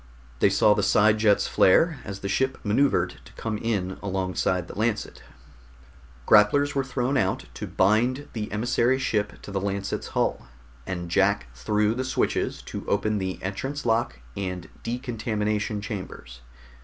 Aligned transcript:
They 0.39 0.49
saw 0.49 0.73
the 0.73 0.81
side 0.81 1.19
jets 1.19 1.47
flare 1.47 1.99
as 2.03 2.21
the 2.21 2.27
ship 2.27 2.57
maneuvered 2.63 3.21
to 3.23 3.31
come 3.33 3.59
in 3.59 3.99
alongside 4.01 4.67
the 4.67 4.75
Lancet. 4.75 5.21
Grapplers 6.25 6.73
were 6.73 6.83
thrown 6.83 7.17
out 7.17 7.45
to 7.53 7.67
bind 7.67 8.27
the 8.33 8.51
emissary 8.51 8.97
ship 8.97 9.39
to 9.43 9.51
the 9.51 9.61
Lancet's 9.61 10.07
hull, 10.17 10.47
and 10.87 11.11
Jack 11.11 11.49
threw 11.53 11.93
the 11.93 12.03
switches 12.03 12.63
to 12.63 12.83
open 12.87 13.19
the 13.19 13.37
entrance 13.43 13.85
lock 13.85 14.17
and 14.35 14.69
decontamination 14.81 15.81
chambers. 15.81 16.41